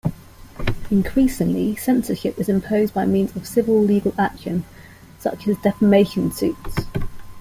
Increasingly, 0.89 1.75
censorship 1.75 2.39
is 2.39 2.49
imposed 2.49 2.91
by 2.91 3.05
means 3.05 3.35
of 3.35 3.45
civil 3.45 3.79
legal 3.79 4.15
action, 4.17 4.65
such 5.19 5.47
as 5.47 5.57
defamation 5.59 6.31
suits. 6.31 6.77